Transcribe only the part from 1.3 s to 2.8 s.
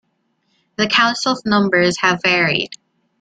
numbers have varied.